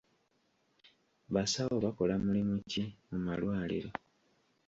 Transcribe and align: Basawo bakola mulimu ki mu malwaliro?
Basawo 1.33 1.75
bakola 1.85 2.15
mulimu 2.23 2.55
ki 2.69 2.83
mu 3.09 3.17
malwaliro? 3.25 3.89